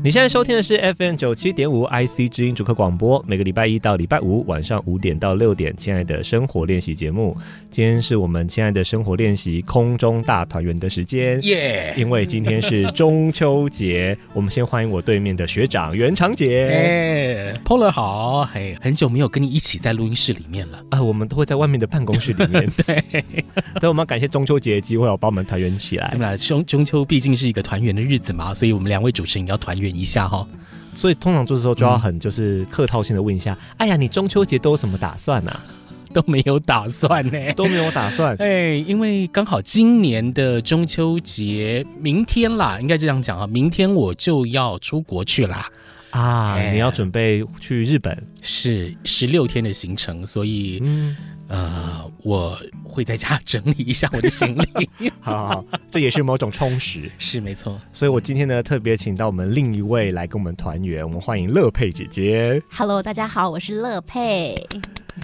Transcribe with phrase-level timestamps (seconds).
[0.00, 7.36] 你现在收听的是 FM 九七点五 IC 之音主客广播，每个礼拜一到礼拜五晚上五点到六点，亲爱的生活练习节目。
[7.68, 11.92] 今天是我们亲爱的生活练习空中大团圆的时间，耶！
[11.96, 16.68] 因为今天是中秋节， 我们先欢迎我对面的学长袁长杰。
[16.68, 22.70] 哎，Polo 好，嘿，很久没有跟你一起在录音室里面了啊，我们都会在外面的办公室里面。
[22.86, 23.04] 对，
[23.80, 26.08] 所以我们要感谢中秋节的机会，要把我们团圆起来。
[26.12, 26.36] 对吧？
[26.36, 29.87] 中中秋毕竟是一个团圆的日子嘛，所以我们两位主持人要团圆。
[29.90, 30.46] 一下哈，
[30.94, 35.64] 所以通常做的时候就要很就是客套性的问一下，嗯、哎呀，你中秋节都有什么打算呢、啊？
[36.12, 38.34] 都没有打算呢，都没有打算。
[38.40, 45.68] 哎，因为刚好今年的中秋节明天啦，应该这样讲啊，明天我就要出国去啦。
[46.10, 51.14] 啊，哎、你要准备去日本，是十六天的行程，所以嗯。
[51.48, 55.10] 呃，我会在家 整理一下我的行李。
[55.20, 57.80] 好，好，好，这也是某种充实， 是没错。
[57.92, 61.02] 所以我今天呢，特别请到我们另一位来跟我们团圆。
[61.02, 62.62] 我们欢迎乐佩姐姐。
[62.70, 64.54] Hello，大家好，我是乐佩。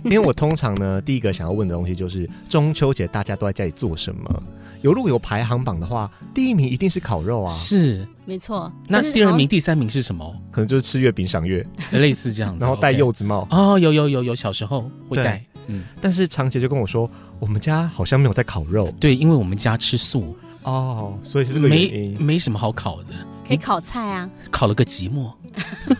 [0.03, 4.43] 因为我通常呢，第一个想要问的东西就是中秋节大家都在家里做什么？
[4.81, 8.73] 有如果有排行榜的话，第一名一定是烤肉啊，是没错。
[8.89, 10.35] 那第二名、第三名是什么？
[10.51, 12.65] 可能就是吃月饼、赏月，类似这样子。
[12.65, 13.47] 然后戴柚子帽。
[13.51, 15.45] 哦，有有有有，小时候会戴。
[15.67, 18.93] 嗯，但是长姐就跟我说，我们家好像没有在烤肉。
[19.01, 22.13] 对，因为我们家吃素哦，所以是这个原因。
[22.19, 23.15] 没没什么好烤的，
[23.47, 25.33] 可以烤菜啊，烤了个寂寞，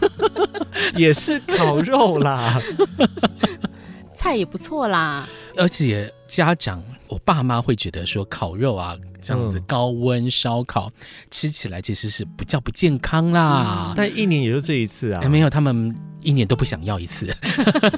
[0.97, 2.61] 也是烤肉啦，
[4.15, 5.29] 菜也不错啦。
[5.57, 10.93] 而且家长，我爸妈会觉得说烤肉啊，这样子高温烧烤、嗯、
[11.31, 13.89] 吃起来其实是比较不健康啦。
[13.91, 15.95] 嗯、但一年也就这一次啊，欸、没有他们。
[16.25, 17.31] 一年都不想要一次。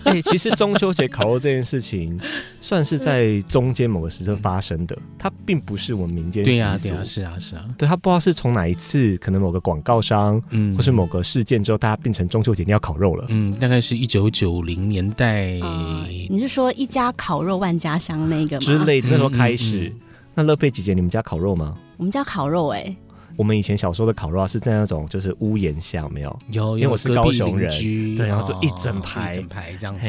[0.05, 2.19] 哎、欸，其实中秋节烤肉这件事情，
[2.61, 6.57] 算是在中间某个时刻发生的，它并不是我们民间习俗。
[6.57, 7.65] 对呀、啊，对、啊，是啊，是啊。
[7.79, 13.25] 对，它不知道是从哪一次，可能某个广告商，嗯，或是某个事件之后，大家变成中秋节一定要烤肉了。
[13.29, 16.07] 嗯，大概是一九九零年代、呃。
[16.29, 18.61] 你是说一家烤肉万家香那个吗？
[18.61, 19.85] 之类的，那时候开始。
[19.85, 20.01] 嗯嗯嗯、
[20.35, 21.77] 那乐佩姐姐，你们家烤肉吗？
[21.97, 22.97] 我们家烤肉、欸，哎。
[23.36, 26.39] 我们以前小时候的烤肉啊，是在那种就是屋檐下，有没有？
[26.51, 27.70] 有，因为我是高雄人，
[28.17, 30.08] 对，然后就一整排，一整排这样子，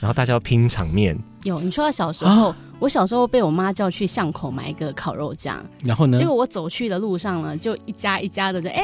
[0.00, 1.16] 然后大家要拼场面。
[1.44, 8.82] 有，你说到小时候，啊、我小时候被我妈叫去巷口买一个烤肉酱，然后呢，结果我走去的路上呢，就一家一家的就哎。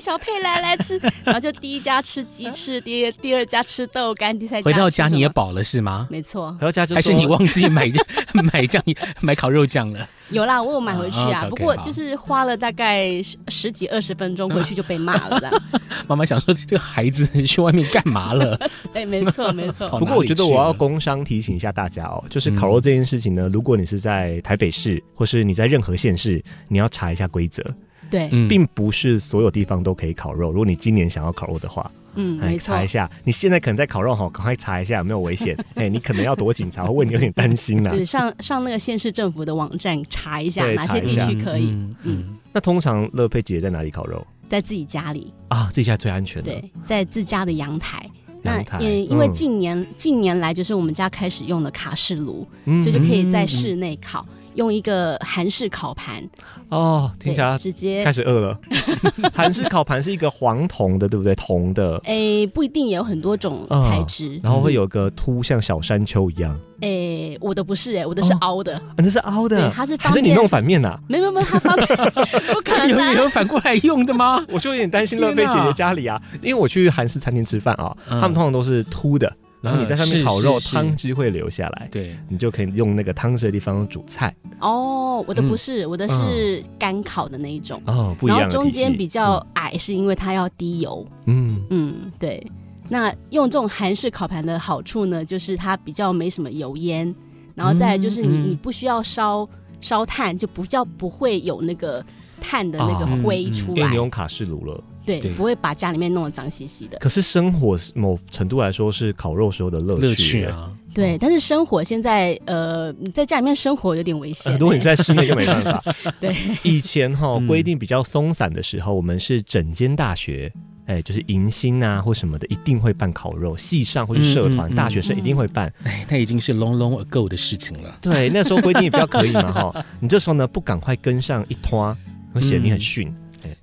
[0.00, 6.06] 小佩来来吃，然后就第一家吃鸡翅，第第二家吃豆干，第三家回到家你也饱了是吗？
[6.10, 7.90] 没错，回到家就还是你忘记买
[8.32, 8.82] 买酱
[9.20, 10.08] 买烤肉酱了？
[10.30, 15.62] 有啦，我有买回去啊，啊不过就是花了大概十几二十分钟，回去就被骂了。
[16.08, 18.58] 妈妈想说这个孩子去外面干嘛了？
[18.92, 19.88] 哎，没错没错。
[20.00, 27.62] 不过我觉得我要工商提醒一下大家哦，就是烤肉这件事情呢，如果你是在台北市，或是你在任何县市，你要查一下规则。
[28.10, 30.48] 对，并不是所有地方都可以烤肉。
[30.48, 33.10] 如果你今年想要烤肉的话，嗯，没错，查一下。
[33.24, 35.56] 你现在可能在烤肉哈，赶快查一下有没有危险。
[35.74, 37.92] 哎，你可能要躲警察，会为你有点担心呐。
[38.04, 41.70] 上上那个县市政府的网站查一下哪些地区可以。
[42.04, 44.26] 嗯，那通常乐佩姐在哪里烤肉？
[44.48, 46.50] 在自己家里啊，自己家最安全的。
[46.50, 48.08] 对，在自家的阳台。
[48.42, 54.24] 那也因为近年近年来就是我们家开始用的卡式炉，所以就可以在室内烤。
[54.56, 56.22] 用一个韩式烤盘
[56.68, 58.58] 哦，听起来直接开始饿了。
[59.32, 61.34] 韩式烤盘是一个黄铜的，对不对？
[61.36, 66.58] 铜的，哎、欸，不一定，也有很多种材质、嗯，然后会有个凸，像小山丘一样。
[66.80, 71.00] 哎、欸，我的不是、欸，哎，我的是凹的，那、哦、是凹的，它是还是你弄反面呐、啊？
[71.08, 71.86] 没有没有，它方便，
[72.52, 74.44] 不可能、啊，有有反过来用的吗？
[74.50, 79.32] 我就有点担心乐佩姐姐家里啊，因为我去韩式餐厅吃饭啊，嗯、他们通常都是凸的。
[79.60, 84.34] 然后你在上面烤肉，汤汁会流下来，对，你就可以用那个汤汁的地方煮菜。
[84.60, 87.82] 哦，我的不是，我的是干烤的那一种。
[87.86, 88.40] 哦，不一样。
[88.40, 91.04] 然后中间比较矮，是因为它要低油。
[91.24, 92.44] 嗯嗯，对。
[92.88, 97.12] 那用这种韩式烤盘的好处呢，就是它比较没什么油烟，
[97.54, 99.48] 然后再来就是你你不需要烧
[99.80, 102.04] 烧炭，就不叫不会有那个
[102.40, 103.78] 炭的那个灰出来。
[103.78, 104.80] 因为你用卡式炉了。
[105.06, 106.98] 对，不会把家里面弄得脏兮兮的。
[106.98, 110.72] 可是生火某程度来说是烤肉时候的乐趣啊。
[110.94, 114.56] 对，但是生火现在呃，你在家里面生火有点危险。
[114.58, 115.84] 如果你在室内就没办法。
[116.18, 120.50] 对，以前哈规定比较松散的时候，我们是整间大学，
[120.86, 125.70] 哎，就是迎新啊或什么的，一定会办烤肉，系上或是社团大学生一定会办。
[125.84, 127.98] 哎，那已经是 long long ago 的事情了。
[128.00, 129.84] 对，那时候规定也比较可以嘛哈。
[130.00, 131.94] 你这时候呢不赶快跟上一拖，
[132.32, 133.14] 会显得你很逊。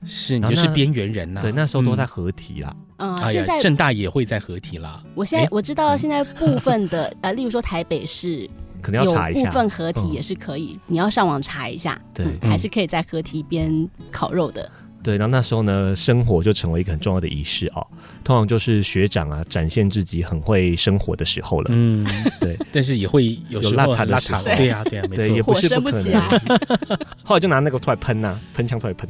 [0.06, 1.42] 是，你就是边缘人呐。
[1.42, 2.76] 对，那时候都在合体啦。
[2.98, 5.04] 嗯，现在正大也会在合体啦。
[5.16, 8.50] 我现在我知道，现在部分的呃，例如说台北市，
[8.82, 10.80] 可能要查一下，部分合体也是可以。
[10.88, 14.70] 你要上网查一下，对，还是可以在合体边烤肉的。
[15.02, 17.86] 对，然后那时候呢，生火就成为一个很重要的仪式哦。
[18.24, 21.68] 通常就是学长啊展现自己很会生火的时候了。
[21.74, 22.08] 嗯，
[22.40, 25.54] 对，但是也会有时候有落差的落时对呀，对呀，没对，也错。
[25.54, 26.58] 不是火升不可不起来能。
[27.22, 29.10] 后来就拿那个出来喷呐、啊，喷枪出来喷。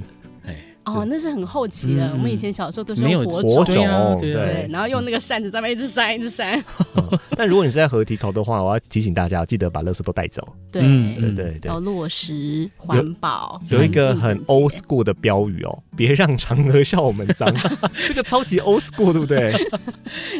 [0.83, 2.07] 哎，哦，那是很后期的。
[2.07, 6.61] 嗯我们以前小时候都是没有用火火种，对啊种，对啊对，然后用那个扇子在那边一直扇，一直扇。
[6.95, 10.47] 嗯 但如果你是在合体烤的话，我要提醒大家，记得把垃圾都带走。
[10.71, 17.53] 对，嗯对对对要，落实环保，有一个很 old school 的标语哦， 别让嫦娥笑我们脏。
[18.07, 19.53] 这个超级 old school，对不对？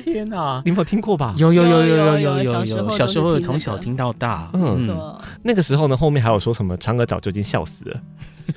[0.04, 0.62] 天哪！
[0.66, 1.34] 你们有听过吧？
[1.38, 4.50] 有有有有有有有小时候有，小时候都是听从小听到大。
[4.54, 8.00] 嗯没错那个时候呢，后面还有说什么嫦娥早就已经笑死了，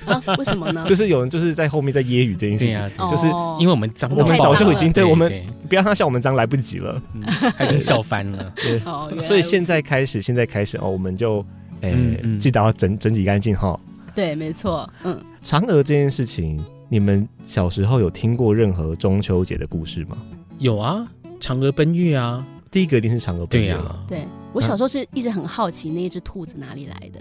[0.05, 0.21] 啊？
[0.37, 0.85] 为什么呢？
[0.87, 3.25] 就是有人就是在后面在揶揄这件事情就是
[3.59, 5.31] 因为我们脏，我们早就已经对我们
[5.69, 7.01] 不要让他笑我们脏，来不及了。
[7.13, 7.23] 嗯
[7.57, 8.51] 他已经笑翻了。
[8.55, 8.79] 对，
[9.21, 11.39] 所以现在开始，现在开始哦，我们就
[11.81, 13.79] 诶、嗯嗯记得要整整理干净哈。
[14.15, 16.59] 对，没错，嗯，嫦娥这件事情，
[16.89, 20.17] 你们小时候有听过任何中秋节的故事吗？
[20.57, 21.07] 有啊，
[21.39, 24.21] 嫦娥奔月啊，第一个一定是嫦娥奔月啊。，对
[24.53, 27.19] 我小时候是一直很好奇那一只兔子哪里来的，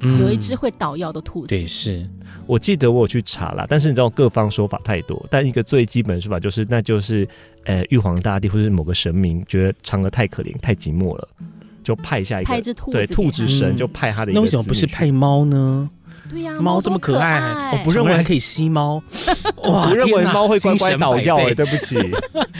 [0.00, 0.20] 嗯。
[0.20, 2.08] 有一只会捣药的兔子，对是，
[2.46, 7.28] 我记得我有去查啦，但是你知道各方说法太多，但一个最基本的说法就是，那就是
[7.64, 11.28] 呃玉皇大帝或是某个神明觉得嫦娥太可怜、太寂寞了，
[11.82, 13.76] 就派下一个派一只兔子对兔子神嗯。
[13.76, 15.90] 就派他的一个那为什么不是派猫呢？
[16.28, 19.02] 对呀，猫这么可可爱爱，我不认为还可以吸猫。
[19.64, 21.96] 哇，不认为猫会乖乖倒药对不起，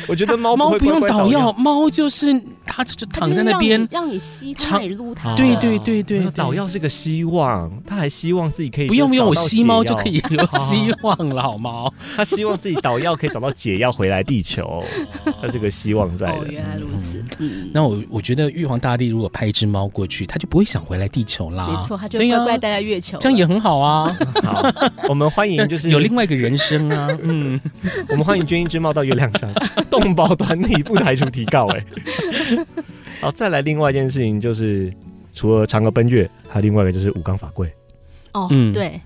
[0.09, 11.91] 我觉得猫猫不用乖乖捣药，猫就是它就躺在那边，让你吸让你撸它，对对对对对没有捣药是个希望，他还希望自己可以不用不用，我吸猫就可以 有希望了，好吗？
[12.17, 14.83] 他希望自己倒药可以找到解药回来地球，
[15.41, 16.35] 他这个希望在。
[16.49, 21.69] 原来如此，嗯，那我我觉得玉皇大帝如果派一只猫过去，他就不会想回来地球啦。
[21.69, 24.63] 没错，它就乖乖待在月球了，这样也很好啊，好，
[25.09, 27.09] 我们欢迎就是有另外一个人生啊。
[27.23, 27.61] 嗯，
[28.09, 29.53] 我们欢迎捐一只猫到月亮上，
[29.91, 31.85] 动保团体不排除提告哎。
[33.21, 34.93] 好，再来另外一件事情就是，
[35.35, 37.73] 除了嫦娥奔月，还有另外一个就是吴刚伐桂。
[38.33, 39.01] 哦嗯，对。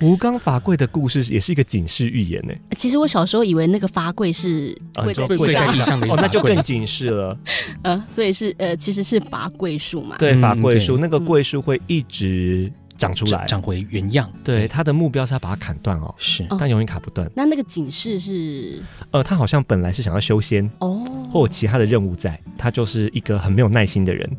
[0.00, 2.52] 吴刚伐桂的故事也是一个警示预言呢。
[2.76, 7.38] 其实我小时候以为那个伐桂是啊你说跪在地跪在上，地上的哦，那就更警示了。
[7.82, 10.16] 呃，所以是呃，其实是法桂树嘛。
[10.18, 14.30] 对，嗯伐桂树对那个桂树会一直长出来长，回原样。
[14.44, 17.30] 对，他的目标是要把它砍断哦，是哦但永远砍不断。
[17.34, 24.30] 那那个警示是呃，他好像本来是想要修仙，哦，或有其他的任务在，他就是一个很没有耐心的人。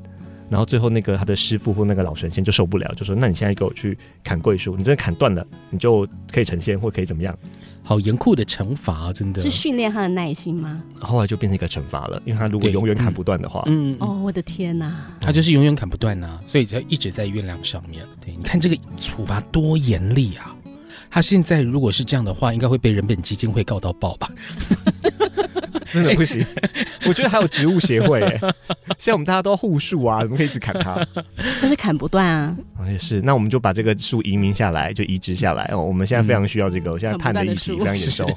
[0.53, 7.35] 然后最后那个他的师傅或那个老神仙就受不了，就说：“那你现在给我去砍桂树，你真的砍断了，你就可以成仙或可以怎么样
[7.81, 9.41] 好严酷的惩罚啊，真的。
[9.41, 14.95] 是训练他的耐心吗？？”后来就变成一个惩罚了，因为他如果永远砍不断的话，嗯，哦，我的天哪！
[15.19, 18.03] 他就是永远砍不断呐、所以才一直在月亮上面。
[18.23, 20.55] 对，你看这个处罚多严厉啊！
[21.09, 24.29] 他现在如果是这样的话，应该会被人本基金会告到爆吧？
[25.93, 26.43] 真的不行。
[27.07, 28.37] 我觉得还有植物协会，哎，
[28.97, 31.05] 现在我们大家都要护树啊，怎么可以一直砍它？
[31.61, 35.81] 但是砍不断啊，啊，也是，那我们就把这个树移民下来，就移植下来哦。
[35.81, 38.35] 我们现在非常需要这个，我现在碳的议题非常严重，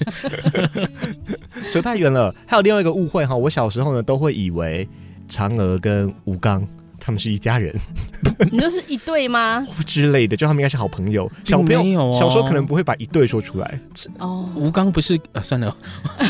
[1.73, 2.35] 扯太远了。
[2.47, 4.87] 还有另外一个误会哈，我小时候呢都会以为
[5.29, 6.67] 嫦娥跟吴刚
[7.07, 7.73] 他们是一家人
[8.51, 9.65] 你就是一对吗？
[9.87, 11.31] 之类的，就他们应该是好朋友。
[11.45, 13.79] 小朋友小时候可能不会把一对说出来。
[14.19, 15.75] 哦，吴刚不是呃，算了，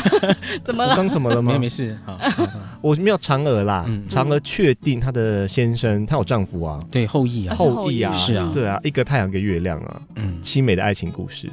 [0.63, 0.93] 怎么了？
[0.93, 1.67] 吴刚怎么了吗没没？
[1.67, 9.99] 事，好，好好我没有嫦娥啦嗯，嫦娥确定她的先生，她有丈夫啊，对后羿啊，是后羿啊，是啊对啊，一个太阳，一个月亮啊。
[10.15, 11.49] 嗯，凄美的爱情故事。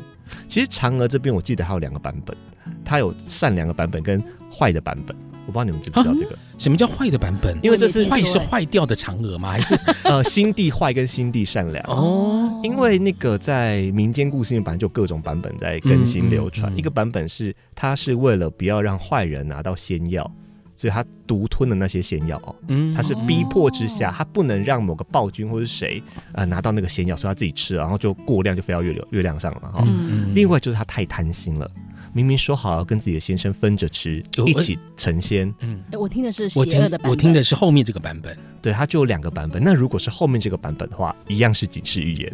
[0.46, 2.36] 其实嫦娥这边我记得还有两个版本，
[2.84, 4.22] 它有善良的版本跟
[4.52, 5.16] 坏的版本。
[5.46, 6.38] 我不知道你们知不知道这个？
[6.58, 7.58] 什么叫坏的版本？
[7.62, 9.50] 因为这是坏是坏掉的嫦娥吗？
[9.52, 9.74] 还是
[10.04, 11.84] 呃，心地坏跟心地善良。
[11.86, 16.72] 哦，因为那个在民间故事里面本来就各种版本在更新流传。
[16.72, 20.30] 嗯嗯嗯一个版本是他是为了不要让坏人拿到仙药，
[20.76, 22.54] 所以他独吞了那些仙药哦。
[22.68, 29.70] 嗯他是逼迫之下，哦他不能让某个暴君或是谁呃拿到那个仙药，所以他自己吃了，然后就过量就飞到月流月亮上了嘛。
[29.72, 31.70] 哈、嗯另外就是他太贪心了，
[32.14, 39.62] 明明说好要跟自己的先生分着吃，一起成仙，嗯，哎我听的是我听邪恶的版本，我听的是后面这个版本，对，它就有两个版本。
[39.62, 42.32] 那如果是后面这个版本的话，一样是警示预言。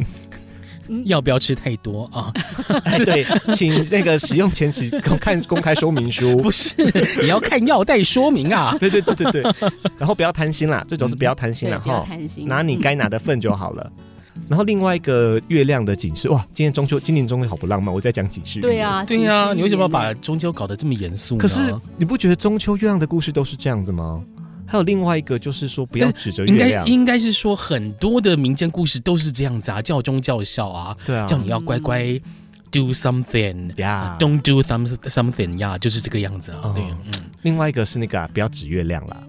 [0.87, 2.33] 嗯要不要吃太多啊？
[2.83, 6.51] 哎， 对，请那个使用前请看公开说明书 不。
[6.51, 6.75] 是，
[7.21, 8.75] 你要看药袋说明啊。
[8.81, 13.91] 对对对对对，然后不要贪心啦，最主要是不要贪心啦，对不要哈，贪心，拿你该拿的份就好了。
[14.49, 18.59] 然后另外一个月亮的警示，哇，今天中秋，今年中秋好不浪漫，我在讲警示。
[18.59, 18.81] 对。
[18.81, 21.39] 啊，对呀、你为什么要把中秋搞得这么严肃呢？
[21.39, 21.59] 可是
[21.97, 24.23] 你不觉得中秋月亮的故事都是这样子吗？
[24.65, 26.85] 还有另外一个就是说，不要指着月亮。
[26.87, 32.19] 应该是说很多的民间故事都是这样子啊，教忠教孝啊，对啊，叫你要乖乖
[32.71, 36.61] do something 呀、don't do some something 呀、yeah,，就是这个样子啊。
[36.63, 36.75] Oh.
[36.75, 37.11] 对，嗯。
[37.43, 39.21] 另外一个是那个、啊、不要指月亮啦。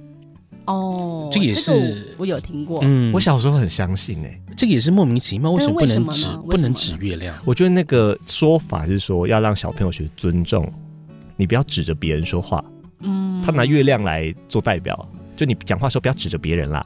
[0.73, 2.81] 哦，这个也是、这个、我有听过。
[2.83, 7.37] 嗯，我小时候很相信诶、欸，这个也是莫名其妙，为什么不能指不能指月亮？
[7.45, 10.67] 我觉得那个说法是说要让小朋友学尊重，
[11.37, 12.65] 你不要指着别人说话。
[13.01, 16.85] 嗯，他拿月亮来做代表，就你讲话的时候不要指着别人啦。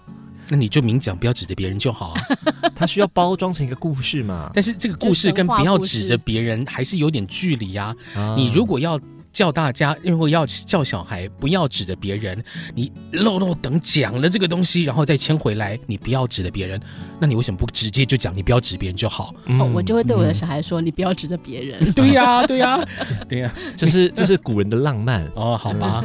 [0.49, 2.21] 那你就明讲，不要指着别人就好啊。
[2.75, 4.51] 他需要包装成一个故事嘛？
[4.55, 7.95] 但是这个故事跟不要指着别人还是有点距离啊。
[8.37, 9.01] 你如果要。
[9.37, 12.43] 叫大家，因为要叫小孩不要指着别人，
[12.75, 16.81] 你漏漏等讲了这个东西，然后再牵回来，你不要指着别人，
[17.21, 19.35] 那你为什么不直接就讲你不要指别人就好？
[19.61, 21.77] 哦，我就会对我的小孩说，嗯、你不要指着别人。
[21.93, 22.89] 对呀、啊，对呀、啊，
[23.29, 26.03] 对呀、啊，这是这是古人的浪漫 哦，好吧。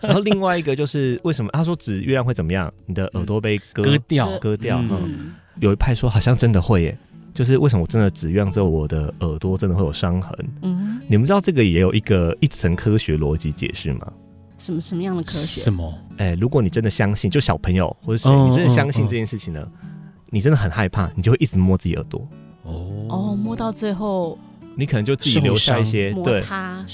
[0.00, 2.68] 然后另外一个就是为什么他说指月亮会怎么样？
[2.86, 4.80] 你的耳朵被割割掉，割掉。
[4.90, 6.98] 嗯，有一派说好像真的会耶。
[7.32, 10.32] 就是为什么我真的指月亮之后，我的耳朵真的会有伤痕？
[10.62, 14.12] 嗯，你们知道这个也有一个一层科学逻辑解释吗？
[14.58, 15.62] 什么什么样的科学？
[15.62, 15.92] 什么？
[16.18, 22.20] 哎、欸，如果你真的相信，就小朋友或者谁，你真的相信这件事情呢、嗯嗯嗯，你真的很害怕，你就会一直摸自己耳朵。
[22.64, 24.38] 哦哦，摸到最后。
[24.80, 26.42] 你可能就自己留下一些对，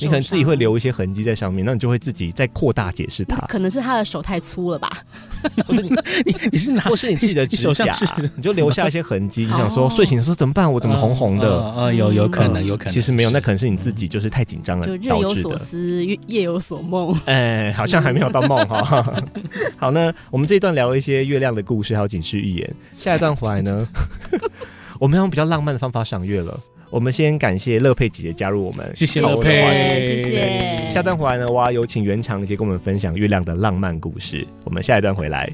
[0.01, 3.37] 你可能自己会留一些痕迹在上面，那你就会自己再扩大解释它。
[3.47, 4.91] 可能是他的手太粗了吧？
[5.69, 5.83] 你
[6.25, 7.95] 你你是拿，或是你自己的指甲，
[8.35, 9.45] 你就留下一些痕迹。
[9.45, 10.71] 你想说睡醒的时候怎么办？
[10.71, 11.63] 我怎么红红的？
[11.63, 12.93] 啊、呃，有有可能，有可能。
[12.93, 17.17] 其实没有，那可能是你自己就是太紧张了，就日有所思，夜有所梦。
[17.27, 19.15] 哎，好像还没有到梦哈。
[19.77, 22.75] 好那，我们这一段聊一些月亮的故事，还有警示预言。
[22.99, 23.87] 下一段回来呢，
[24.99, 26.59] 我们用比较浪漫的方法赏月了。
[26.91, 30.91] 我们先感谢乐佩姐姐加入我们，谢谢乐佩，谢谢。
[30.93, 34.47] 下段回来呢，我要有请袁长姐跟我们分享月亮的浪漫故事。
[34.65, 35.53] 我们下一段回来。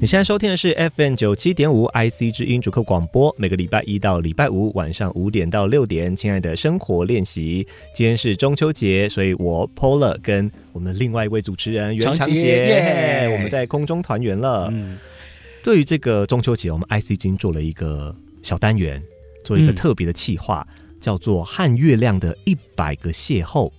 [0.00, 7.66] 你现在收听的是 FM 九七点五 IC 之音主客广播，每个礼拜一到礼拜五晚上五点到六点，亲爱的生活练习。
[7.94, 14.70] 今天是中秋节，所以我 Paula 跟我们的另外一位主持人袁长杰，我们在空中团圆了。
[14.72, 14.96] 嗯，
[15.62, 19.02] 对于这个中秋节，我们 IC 之音做了一个小单元，
[19.44, 23.70] 做一个特别的企划，嗯，叫做和月亮的一百个邂逅。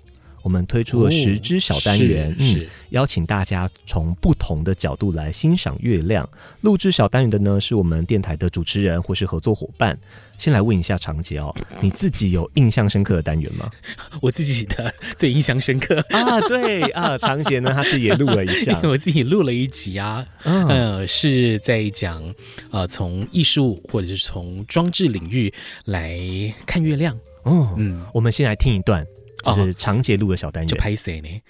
[0.43, 6.27] 我们推出了十支小单元，哦、嗯，邀请大家从不同的角度来欣赏月亮。
[6.61, 9.97] 录制小单元的呢，是我们电台的主持人或是合作伙伴。
[10.37, 13.69] 先来问一下长杰哦，你自己有印象深刻的单元吗？
[14.21, 22.23] 我自己的最印象深刻 啊，对啊，长杰呢，他自己也录了一下， 我自己录了一集啊，嗯、呃，是在讲
[22.71, 25.53] 呃，从艺术或者是从装置领域
[25.85, 26.19] 来
[26.65, 27.15] 看月亮。
[27.43, 29.05] 哦，嗯，我们先来听一段。
[29.43, 31.41] 就是长节录的小单元，就拍谁呢？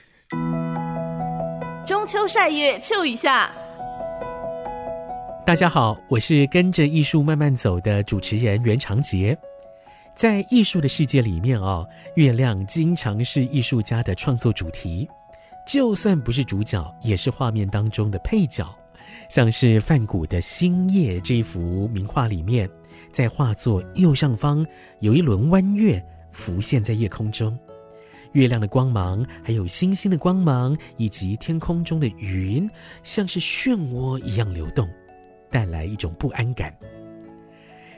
[1.85, 3.51] 中秋晒月，秋一下。
[5.45, 9.37] 大家好，我是跟着艺术慢慢走的主持人袁长杰。
[10.13, 15.09] 在艺术的世界里面哦，月亮经常是艺术家的创作主题，
[15.65, 18.67] 就算不是主角，也是画面当中的配角。
[19.29, 22.69] 像是梵谷的《星夜》这一幅名画里面，
[23.11, 24.65] 在画作右上方
[24.99, 27.57] 有一轮弯月浮现在夜空中。
[28.33, 32.69] 月亮的光芒，还有星星的光芒，以及天空中的云，
[33.03, 34.89] 像是漩涡一样流动，
[35.49, 36.73] 带来一种不安感。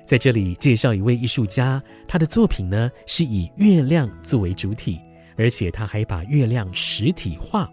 [0.06, 5.00] 在这里介绍一位艺术家，他的作品呢是以月亮作为主体，
[5.38, 7.72] 而且他还把月亮实体化。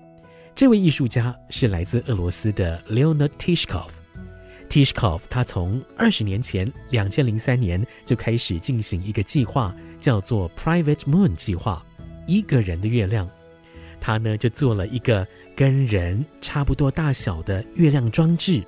[0.55, 3.88] 这位艺术家是来自俄罗斯的 Leonid Tishkov。
[4.69, 11.85] Tishkov 他从二十年前，两千零三年就开始进行一个计划，叫做 Private Moon 计划。
[12.30, 13.28] 一个人的月亮，
[14.00, 18.62] 他呢就做了一个跟人差不多大小的月亮装置，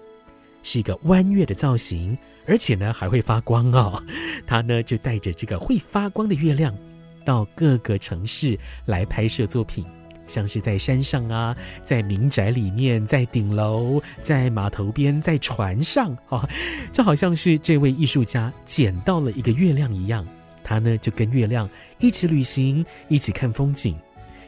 [0.64, 4.02] 是一个弯月的造型，而且呢还会发光哦。
[4.44, 6.76] 他呢就带着这个会发光的月亮，
[7.24, 9.86] 到各个城市来拍摄作品，
[10.26, 16.48] 像是在山上啊，在民宅里面，在顶楼，在码头边，在船上哦，
[16.92, 20.26] 就好像是这位艺术家捡到了一个月亮一样。
[20.72, 23.94] 他呢就跟月亮一起旅行，一起看风景，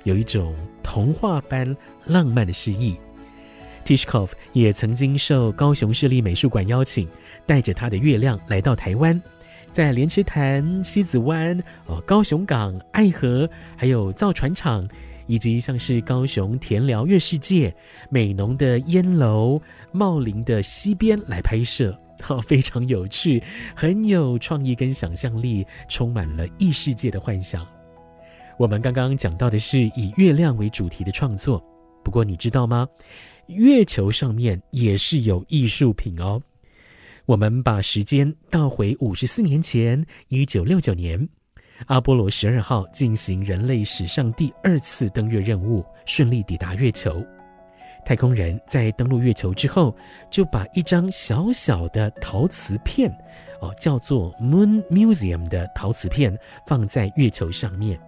[0.05, 1.77] 有一种童话般
[2.07, 2.97] 浪漫的诗意。
[3.85, 7.07] Tishkov 也曾经受高雄市立美术馆邀请，
[7.45, 9.23] 带着他的月亮来到台湾，
[9.71, 14.89] 在莲池潭、西子湾、哦高雄港、爱河，还有造船厂，
[15.27, 17.75] 以及像是高雄田寮月世界、
[18.09, 19.61] 美浓的烟楼、
[19.93, 21.95] 茂林的溪边来拍摄。
[22.21, 23.43] 好， 非常有趣，
[23.75, 27.67] 很有创意跟想象力，充满了异世界的幻想。
[28.59, 31.63] 我们刚刚讲到的是以月亮为主题的创作，
[32.05, 32.89] 不过你知道吗？
[33.49, 36.41] 月球上面也是有艺术品哦。
[37.27, 41.29] 我们把时间倒回五十四年前，一九六九年，
[41.87, 47.25] 阿波罗十二号进行人类史上第二次登月任务，顺利抵达月球。
[48.05, 49.95] 太空人在登陆月球之后，
[50.31, 53.11] 就把一张小小的陶瓷片，
[53.61, 57.99] 哦，叫做 Moon Museum 的陶瓷片，放在月球上面。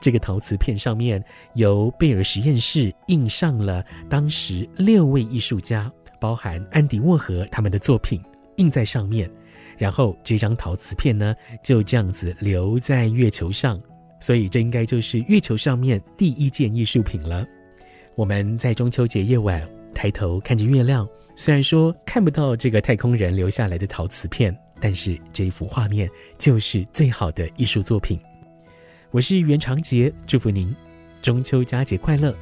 [0.00, 1.22] 这个陶瓷片上面
[1.54, 8.22] 由贝尔实验室印上了当时六位艺术家，包含安迪沃荷他们的作品
[8.56, 9.30] 印在上面，
[9.78, 13.80] 然后这张陶瓷片呢就这样子留在月球上，
[14.20, 17.46] 所以这应该就是月球上面第一件艺术品了。
[18.16, 19.60] 我们在中秋节夜晚
[19.92, 28.16] 抬头看着月亮，虽然说看不到这个太空人留下来的陶瓷片，但是这一幅画面就是最好的艺术作品。
[29.10, 30.72] 我是袁长杰，祝福您
[31.22, 32.32] 中秋佳节快乐。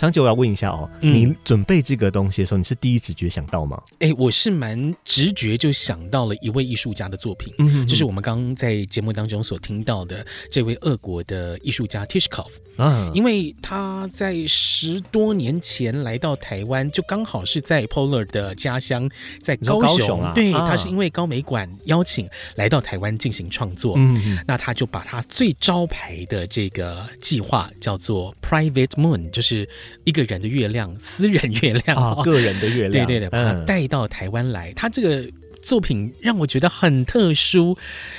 [0.00, 3.78] 长久，我要问一下哦，嗯、你准备这个东西的时候，你是第一直觉想到吗？
[3.98, 19.06] 哎，我是蛮直觉就想到了一位艺术家的作品，嗯哼哼，就是我们刚刚在节目当中所听到的这位俄国的艺术家 Tishkov 啊，因为他在十多年前来到台湾，就刚好是在 Polar 的家乡，
[19.42, 29.68] 在高雄，高雄啊，对，他是因为高美馆邀请来到台湾进行创作，嗯，那他就把他最招牌的这个计划叫做 Private Moon，就是。
[30.04, 32.22] 一个人的月亮，私人月亮。
[32.22, 35.30] 个人的月亮， 对对对，把它带到台湾来，他这个。
[35.62, 37.76] 作品让我觉得很特殊，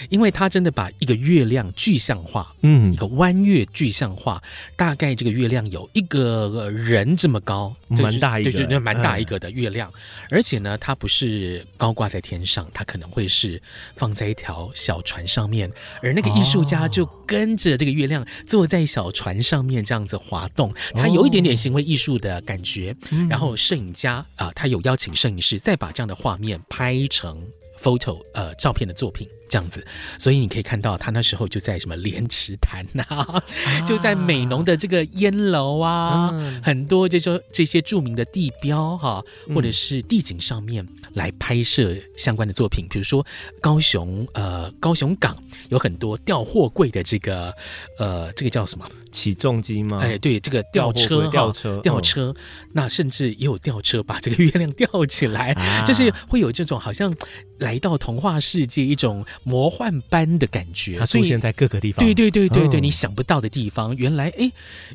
[0.10, 4.42] 因为他真的把一个月亮具象化，嗯，一个弯月具象化，
[4.76, 9.94] 大概这个月亮有一个人这么高，蛮大一个，对对对，蛮大一个的月亮，嗯、
[10.32, 13.62] 而且呢，它不是高挂在天上，它可能会是
[13.96, 27.31] 放在一条小船上面，而那个艺术家就跟着这个月亮坐在小船上面这样子滑动，他有一点点行为艺术的感觉，哦、然后摄影家啊、呃，他有邀请摄影师再把这样的画面拍成。
[27.82, 29.28] Photo 呃，照片的作品。
[29.52, 29.86] 这样子，
[30.18, 43.26] 所以你可以看到他那时候就在什么莲池潭呐、啊，啊、就在美浓的这个烟楼啊，嗯、很多这说这些著名的地标哈、啊，或者是地景上面来拍摄相关的作品，比如说
[43.60, 45.36] 高雄呃高雄港
[45.68, 47.54] 有很多吊货柜的这个
[48.00, 48.90] 呃这个叫什么？
[49.12, 50.00] 起重机吗？
[50.02, 52.34] 哎，对，这个吊车，吊车，吊车，
[52.72, 57.14] 那甚至也有吊车把这个月亮吊起来，啊、就是会有这种好像
[57.60, 60.98] 来到童话世界一种魔幻般的感觉。
[60.98, 64.50] 它出现在各个地方，对对对对对，你想不到的地方，原来哎，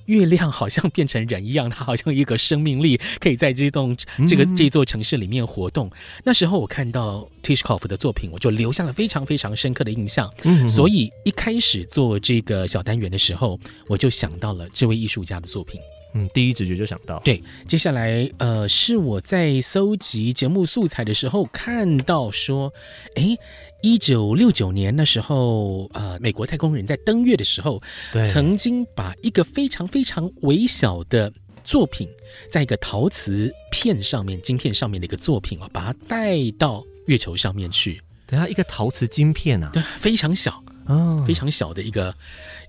[0.06, 3.94] 月亮好像变成人一样，它好像一个生命力，可以在这栋
[4.26, 5.88] 这个这座城市里面活动。
[5.88, 5.92] 嗯、
[6.24, 10.32] 那时候我看到 Tishkov 的作品，我就留下了非常非常深刻的印象。
[10.44, 14.06] 嗯所以一开始做这个小单元的时候，我就。
[14.06, 15.80] 就想到了这位艺术家的作品，
[16.14, 17.18] 嗯，第一直觉就想到。
[17.24, 22.72] 对，接下来呃，是我在搜集节目素材的时候看到说，
[23.16, 23.36] 诶，
[23.86, 27.80] 一九六九年那时候，呃，美国太空人在登月的时候，
[28.12, 28.20] 对。
[28.24, 32.08] 曾经把一个非常非常微小的作品，
[32.50, 38.02] 在一个陶瓷片上面、晶片上面的一个作品啊，把它带到月球上面去。
[38.26, 42.12] 对啊，一个陶瓷晶片啊，对，非常小，哦，非常小的一个。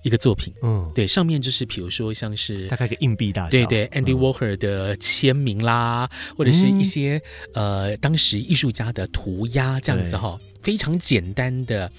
[0.04, 7.20] 一个作品，嗯，对，上面就是比如说像是大概一个硬币大小，对对，Andy Walker 的签名啦，嗯、或者是一些
[7.52, 11.90] 呃当时艺术家的涂鸦这样子哈，对非常简单的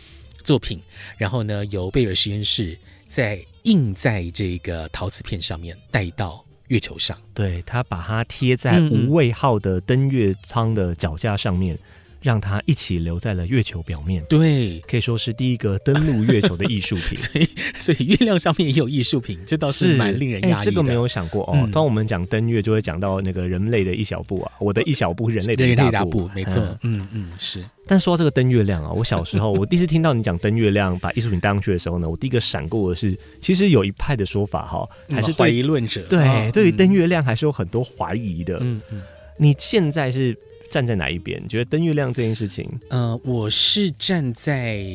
[0.44, 0.80] 作品，
[1.18, 2.78] 然后呢由贝尔实验室
[3.08, 11.74] 再印在这个陶瓷片上面带到月球上，对，他把它贴在无畏号的登月舱的脚架上面。
[11.74, 11.80] 嗯
[12.22, 17.18] 让它一起留在了月球表面，对，可以说是第一个登陆月球的艺术品。
[17.18, 20.58] 所以，所以月亮上面也有艺术品，这倒是蛮令人讶异的。
[20.58, 21.54] 欸，这个没有想过哦。
[21.56, 26.62] 嗯、当我们讲登月，就会讲到那个人类的一小步啊，我的一小步，人类的一大步，大步没错。
[26.84, 27.64] 嗯嗯，是。
[27.88, 38.58] 但说到这个登月亮啊，我小时候我第一次听到你讲登月亮把艺术品带上去的时候呢，我第一个闪过的是，其实有一派的说法哈，还是怀疑论者，对，哦、对于登月亮还是有很多怀疑的。
[38.62, 39.02] 嗯嗯，
[39.38, 40.38] 你现在是？
[40.70, 41.42] 站在哪一边？
[41.44, 44.86] 你觉得登月亮这件事情，呃，我是站在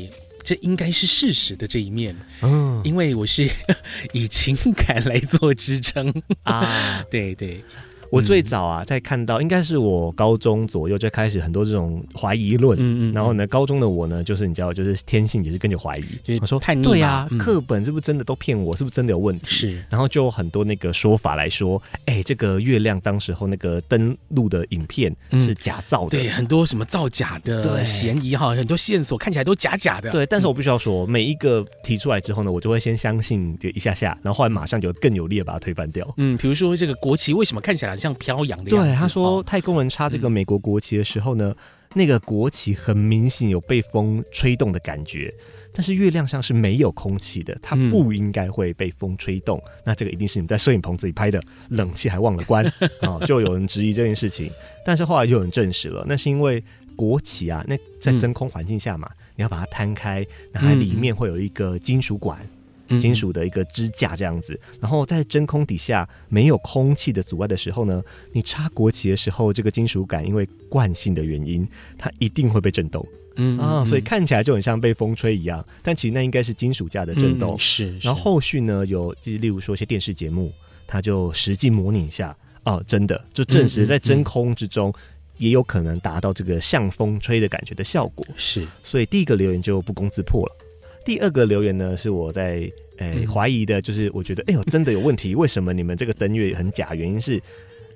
[0.42, 3.50] 这应该是事实的这一面，嗯，因为我是
[4.12, 7.02] 以情感来做支撑啊。
[7.10, 7.64] 对 对，
[8.14, 18.76] 我最早啊，在看到应该是我高中左右就开始很多这种怀疑论，嗯嗯，然后呢，高中的我呢，就是你知道，就是天性也是跟着怀疑，我说叛逆，对呀，课本是不是真的都骗我？
[18.76, 19.46] 是不是真的有问题？
[19.46, 30.24] 是，然后就很多那个说法来说，哎，这个月亮当时候那个登录的影片是假造的，对，很多什么造假的嫌疑哈，很多线索看起来都假假的，对。
[30.26, 36.14] 但是我必须要说，每一个提出来之后呢，我就会先相信就一下下，然后后来马上就更有力的把它推翻掉。
[36.16, 38.90] 嗯，比如说这个国旗为什么看起来像飘扬的样子？
[38.90, 41.54] 对，他说太空人插这个美国国旗的时候呢，
[41.94, 45.32] 那个国旗很明显有被风吹动的感觉，
[45.72, 49.58] 但是月亮上是没有空气的，它不应该会被风吹动。
[49.84, 51.40] 那这个一定是你们在摄影棚子里拍的，
[51.70, 52.62] 冷气还忘了关
[53.00, 53.18] 啊！
[53.26, 54.50] 就有人质疑这件事情，
[54.84, 56.62] 但是后来就有人证实了，那是因为
[56.94, 62.38] 国旗啊，那在真空环境下嘛，你要把它摊开，然后里面会有一个金属管。
[63.00, 71.66] 金属的一个支架这样子，然后在真空底下没有空气的阻碍的时候呢，你插国旗的时候，这个金属杆因为惯性的原因，
[71.96, 73.06] 它一定会被震动。
[73.36, 77.56] 嗯啊，所以看起来就很像被风吹一样，但其实那应该是金属架的震动。
[77.56, 78.06] 嗯、是，是。
[78.06, 80.52] 然后后续呢，有例如说一些电视节目，
[80.86, 84.94] 它就实际模拟一下，哦，真的就证实在真空之中
[85.38, 88.24] 也有可能达到这个像风吹的感觉的效果。
[88.36, 90.56] 是，所以第一个留言就不攻自破了。
[91.04, 96.94] 第二个留言呢，是我在诶怀、欸、疑的，就是我觉得哎呦真的有问题，为什么你们这个登月很假？
[96.94, 97.42] 原因是，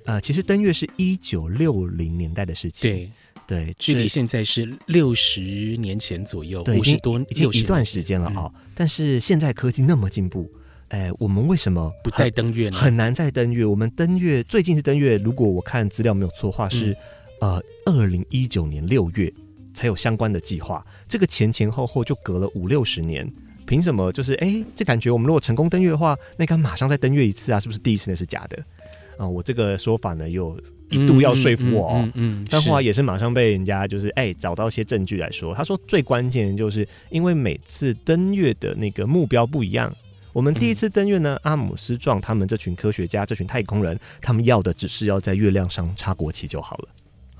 [0.05, 5.41] 呃，其实登月是一九六零年代的事情，对对，距离现在是六十
[5.77, 8.53] 年前左右，五十多已经一段时间了啊、哦。
[8.75, 10.51] 但是现在科技那么进步，
[10.89, 12.77] 哎、欸，我们为什么不再登月呢？
[12.77, 13.65] 很难再登月。
[13.65, 16.91] 我们登月最近是登月，如果我看资料没有错的话，是、
[17.41, 19.33] 嗯、呃二零一九年六月。
[19.79, 23.25] 才有相关的计划，这个前前后后就隔了五六十年，
[23.65, 24.11] 凭什么？
[24.11, 27.57] 就是哎、欸，这感觉我们如果成功登月的话，那该马上再登月一次啊？
[27.61, 28.57] 是不是第一次那是假的？
[29.17, 39.89] 啊、呃，我这个说法呢，又一度要说服我哦，嗯，嗯，嗯，嗯，但后来也是马上被人家就是哎、欸、找到一些证据来说，他说最关键的就是因为每次登月的那个目标不一样，
[40.33, 46.89] 我们第一次登月呢，嗯、阿姆斯壮他们这群科学家、这群太空人，他们要的只是要在月亮上插国旗就好了。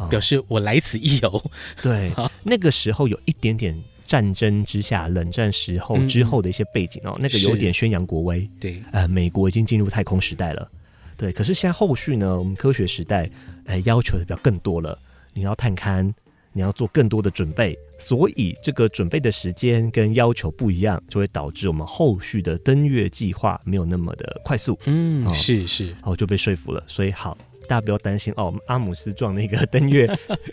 [0.08, 1.44] 表示我来此一游，
[1.82, 2.12] 对，
[2.44, 3.76] 那个时候有一点点
[4.08, 10.70] 战争之下，冷战时候之后的一些背景哦，嗯、那个有点宣扬国威，对，呃，美国已经进入太空时代了，
[11.18, 13.30] 对，可是现在后续呢，我们科学时代，
[13.66, 14.98] 呃，要求的比较更多了，
[15.34, 16.12] 你要探勘，
[16.54, 27.38] 你要做更多的准备，所以这个准备的时间跟要求不一样，就会导致我们后续的登月计划没有那么的快速，嗯，哦、是是，哦就被说服了，所以好。
[27.70, 30.10] 大家不要担心哦，阿姆斯壮那个登月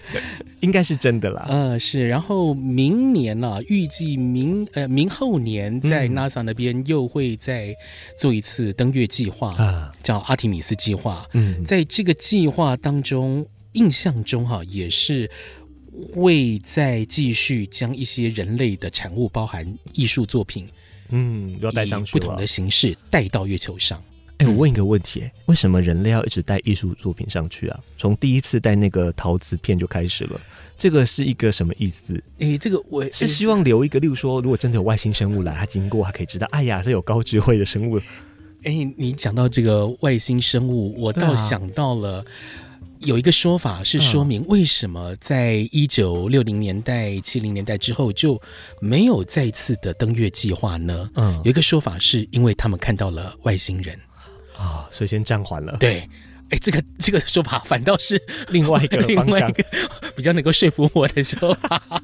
[0.61, 1.47] 应该是真的啦。
[1.49, 2.07] 嗯，是。
[2.07, 7.75] 然后明年呢、啊，预计明呃明后年在 NASA 那边又会再
[8.19, 11.27] 做一次登月计划，啊、嗯，叫阿提米斯计划。
[11.33, 15.31] 嗯，在这个计划当中，印象中哈、啊、也是
[16.15, 20.67] 会再继续将一些人类的产物，包含艺术作品，
[21.09, 24.03] 嗯，要带上去，不同的形式带到月球上。
[24.39, 27.81] 哎、欸，我问一个问题，为什么人类要一直带艺术作品上去啊？
[27.97, 30.39] 从第一次带那个陶瓷片就开始了，
[30.77, 32.15] 这个是一个什么意思？
[32.39, 37.99] 哎、欸，这个我是希望留一个，例如说，如果真的有外星生物来，他经过，他可以知道，哎呀，是有高智慧的生物。
[38.65, 42.23] 哎、欸，你讲到这个外星生物，我倒想到了
[42.99, 48.39] 有一个说法是说明为什么在一九六零年代、七零年代之后就
[48.81, 51.09] 没有再次的登月计划呢？
[51.15, 53.99] 嗯，有一个说法是因为他们看到了外星人。
[54.67, 55.77] 啊、哦，所以先暂缓了。
[55.79, 56.09] 对，
[56.51, 59.53] 哎，这个这个说法反倒是 另外一个方向，
[60.17, 61.81] 比较能够说服我的说法。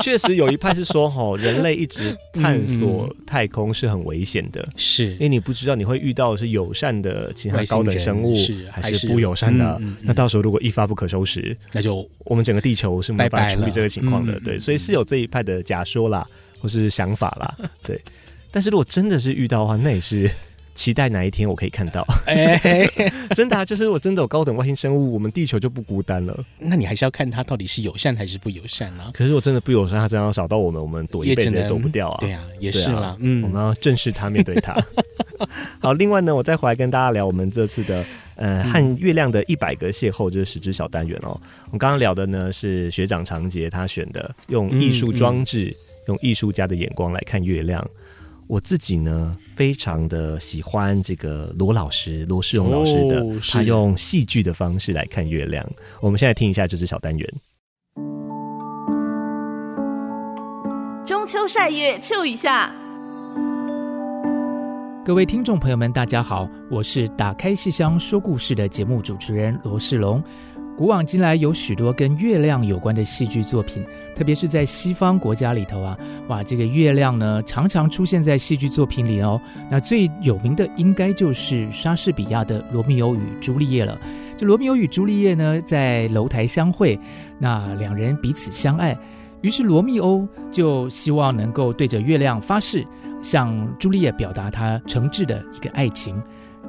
[0.00, 8.34] 确实有一派是说，哈，人类一直探索太空是很危险的，是、因为你不知道你会遇到是友善的其他高等生物，
[8.70, 9.76] 还是不友善的。
[9.78, 14.40] 嗯嗯嗯、那到时候如果一发不可收拾，那就我们整个地球是没办法处理这个情况的。
[14.40, 16.26] 对，所以是有这一派的假说啦，
[16.58, 17.68] 或是想法啦。
[17.82, 18.00] 对，
[18.50, 20.30] 但是如果真的是遇到的话，那也是。
[20.80, 26.34] 期待哪一天我可以看到， 哎、欸， 真的啊，就是我真的有高等外星生物，我们地球就不孤单了。
[26.58, 29.10] 那你还是要看它到底是友善还是不友善啊？
[29.12, 32.16] 可是我真的不友善，它真要找到我们，我们躲一辈子也躲不掉啊。
[32.22, 34.74] 对啊，也是啦，嗯，我们要正视它，面对它。
[35.82, 38.02] 好，另外呢，我再回来跟大家聊我们这次的
[38.36, 41.38] 呃和月亮的一百个邂逅，就是十只小单元哦。
[41.66, 47.86] 我们刚刚聊的呢是学长长杰他选的，用艺术装置，嗯嗯、用艺术家的眼光来看月亮。
[48.50, 55.64] 我自己呢，非常的喜欢这个罗老师罗世荣老师的，哦、他用戏剧的方式来看月亮。
[56.00, 57.34] 我们现在听一下这支小单元。
[61.06, 62.72] 中秋晒月，秋一下。
[65.04, 70.20] 各位听众朋友们，大家好，我是打开戏箱说故事的节目主持人罗世龙。
[70.80, 73.84] 古往今来，有许多跟月亮有关的戏剧作品，
[74.16, 75.94] 特别是在西方国家里头啊，
[76.28, 79.38] 哇，这个月亮呢，常常出现在戏剧作品里哦。
[79.70, 83.98] 那最有名的应该就是莎士比亚的《罗密欧与朱丽叶》了。
[84.38, 86.98] 这《罗密欧与朱丽叶》呢，在楼台相会，
[87.38, 88.98] 那两人彼此相爱，
[89.42, 92.86] 于是罗密欧就希望能够对着月亮发誓。
[93.20, 96.18] 向朱丽叶表达他诚挚的一个爱情，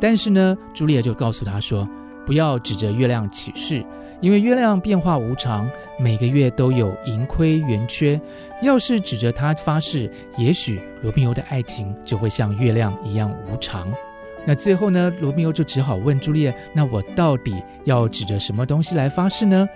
[0.02, 1.88] 但是呢，朱丽叶就告诉他说
[2.28, 3.86] ：“不要指着月亮起誓，
[4.22, 8.22] 因为月亮变化无常，每个月都有盈亏圆缺。
[8.62, 13.92] 要是指着他发誓，也许罗密欧的爱情就会像月亮一样无常。
[14.46, 19.68] 那最后呢，罗密欧就只好问朱丽叶：‘那我到底要指着什么东西来发誓呢？’”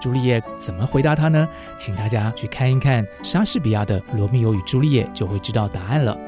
[0.00, 1.48] 朱丽叶怎么回答他呢？
[1.78, 6.18] 请大家去看一看莎士比亚的《罗密欧与朱丽叶》，就会知道答案了。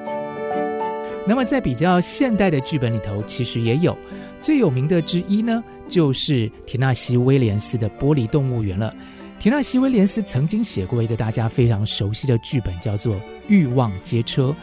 [1.26, 3.96] 那么在比较现代的剧本里头，其实也有
[4.40, 8.94] 最有名的之一呢，就是田纳西·威廉斯的《玻璃动物园》了。
[9.38, 13.14] 田纳西·威廉斯曾经写过一个大家非常熟悉的剧本，叫做
[13.48, 14.54] 《欲望街车》。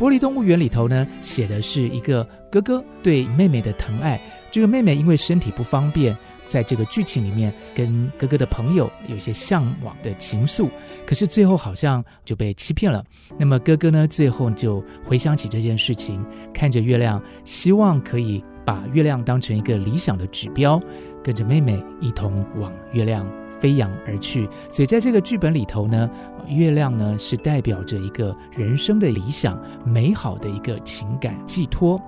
[0.02, 4.20] 《玻璃动物园》里头呢，写的是一个哥哥对妹妹的疼爱。
[4.50, 6.16] 这个妹妹因为身体不方便。
[6.52, 10.68] 在这个剧情里面，跟哥哥的朋友有一些向往的情愫，
[11.06, 13.02] 可是最后好像就被欺骗了。
[13.38, 20.78] 那么哥哥呢，最后就回想起这件事情，看着月亮，希望可以把月亮当成一个理想的指标，
[21.24, 23.26] 跟着妹妹一同往月亮
[23.58, 24.46] 飞扬而去。
[24.70, 26.10] 所以在这个剧本里头呢，
[26.48, 31.98] 月亮呢是代表着一个人生的理想、美好的一个情感寄托。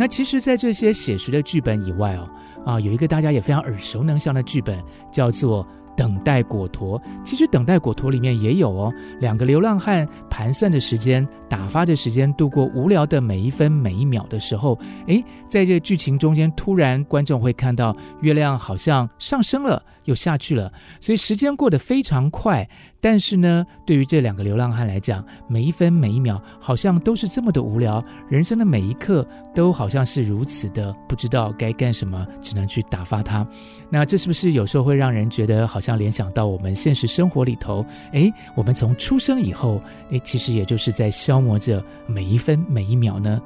[0.00, 2.26] 那其实，在这些写实的剧本以外哦，
[2.64, 4.82] 啊，有一个大家也非常耳熟能详的剧本，
[5.12, 5.66] 叫做。
[5.96, 8.90] 等待果陀，其实等待果陀里面也有哦。
[9.18, 22.66] 两个流浪汉盘算着时间，打发着时间，度过无聊的每一分每一秒的时候，诶，在这剧情中间，突然观众会看到月亮好像上升了，又下去了，所以时间过得非常快。
[23.02, 33.46] 但是呢，对于这两个流浪汉来讲，每一分每一秒好像都是这么的无聊，人生的每一刻都好像是如此的不知道该干什么，只能去打发它。
[33.88, 35.90] 那这是不是有时候会让人觉得好像？
[36.00, 43.40] 联想到我们现实生活里头，诶，我们从出生以后，诶，其实也就是在消磨着每一分每一秒呢。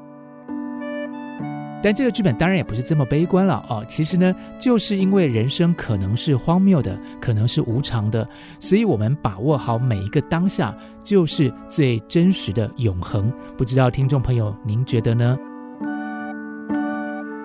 [1.82, 3.84] 但这个剧本当然也不是这么悲观了哦。
[3.86, 8.26] 其实呢，就是因为人生可能是荒谬的，可能是无常的，
[8.58, 13.30] 所以我们把握好每一个当下，就是最真实的永恒。
[13.58, 15.36] 不知道听众朋友您觉得呢？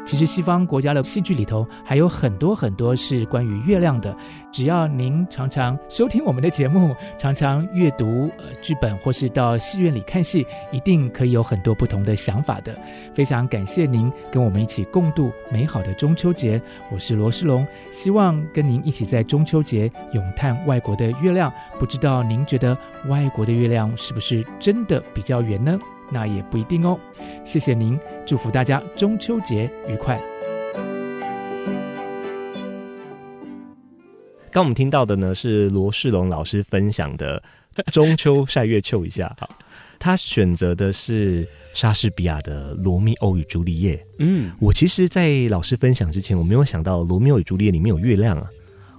[0.10, 4.18] 其实西方国家的戏剧里头还有很多很多是关于月亮的。
[4.52, 12.76] 只要您常常收听我们的节目，常常阅读呃剧本，或是到戏院里看戏，一定可以有很多不同的想法的。
[13.14, 16.60] 非常感谢您跟我们一起共度美好的中秋节。
[16.90, 21.54] 我是罗世龙，希望跟您一起在中秋节咏叹外国的月亮。
[21.78, 25.80] 不知道您觉得外国的月亮是不是真的比较圆呢？
[26.12, 27.00] 那也不一定哦。
[27.44, 30.20] 谢谢您，祝福大家中秋节愉快。
[34.52, 37.42] 刚我们听到的呢是罗世龙老师分享的
[37.92, 39.48] 《中秋晒月秋一下》好，
[40.00, 43.96] 他选择的是莎士比亚的《罗密欧与朱丽叶》。
[44.18, 48.50] 嗯，我其实，在老师分享之前，我没有想到《罗密欧与朱丽叶》里面有月亮啊。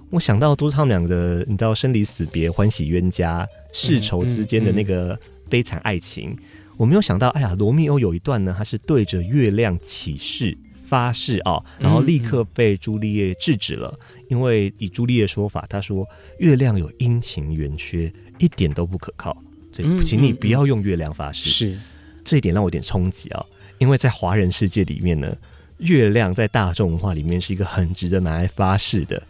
[0.09, 5.19] 我想到都是他们两个，你知道生离死别、欢喜冤家、世仇之间的那个
[5.49, 6.29] 悲惨爱情。
[6.29, 10.57] 嗯嗯嗯我没有想到，哎呀，罗密欧有一段呢，他是对着月亮起誓
[10.87, 13.97] 发誓啊，然后立刻被朱丽叶制止了，
[14.29, 16.07] 因为以朱丽叶说法，他说
[16.39, 19.37] 月亮有阴晴圆缺，一点都不可靠，
[19.71, 21.49] 所以请你不要用月亮发誓。
[21.49, 21.79] 是
[22.25, 23.45] 这一点让我有点冲击啊，
[23.77, 25.35] 因为在华人世界里面呢，
[25.77, 29.21] 月亮在大众文化里面是一个很值得拿来发誓的，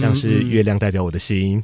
[0.00, 1.62] 像是月亮代表我的心。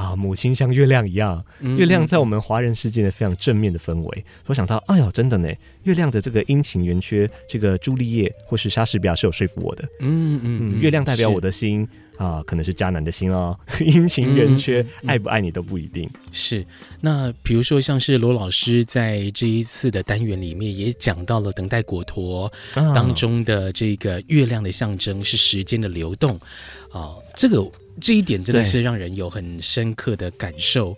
[0.00, 1.44] 啊，母亲像月亮一样，
[1.76, 4.24] 月亮在我们华人世界的非常正面的氛围。
[4.46, 9.84] 我想到，哎呦，真的呢，月亮的这个阴晴圆缺，这个朱丽叶或是莎士比亚是有说服我的。
[10.00, 11.86] 嗯嗯，嗯，月亮代表我的心
[12.16, 13.54] 啊，可能是渣男的心哦。
[13.80, 16.08] 阴晴圆缺，爱不爱你都不一定。
[16.32, 16.64] 是，
[17.02, 26.40] 那比如说像是罗老师在这一次的单元里面也讲到了等待果陀当中的这个月亮的象征是时间的流动
[26.90, 27.70] 啊，这个。
[28.00, 30.96] 这一点真的是让人有很深刻的感受。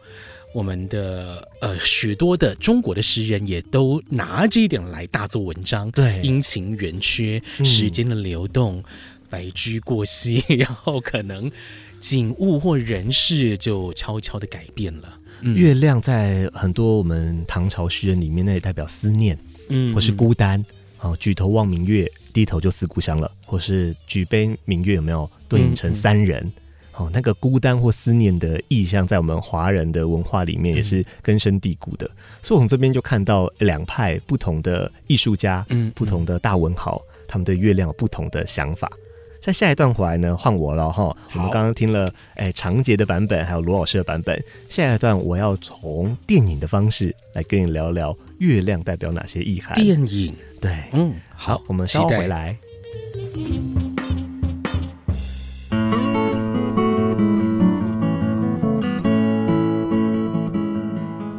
[0.55, 5.91] 我们的呃许多的中国的诗人也都拿这一点来大做文章。
[5.93, 8.85] 对，阴晴圆缺，时间的流动，嗯、
[9.31, 11.51] 白驹过隙， 然后可能
[11.99, 15.19] 景物或人事就悄悄的改变了。
[15.41, 19.39] 嗯、月亮在很多我们唐朝诗人里面，那也代表思念。
[19.71, 20.63] 嗯，或是孤单，
[21.01, 26.47] 哦，举头望明月，低头就思故乡了，或是举杯明月，有没有对应成三人？
[26.97, 32.07] 哦，那个孤单或思念的意象，在我们华人的文化里面也是根深蒂固的。
[32.07, 38.91] 嗯、所以，我们这边就看到两派不同的艺术家，嗯，不同的大文豪，他们对月亮有不同的想法。
[39.41, 41.05] 在下一段回来呢，换我了哈。
[41.35, 44.41] 我们刚刚听了哎长杰的版本，还有罗老师的版本。
[44.69, 49.75] 下一段我要从电影的方式来跟你聊聊月亮代表哪些意涵。
[49.75, 52.57] 电影，对，嗯，好，我们稍后回来。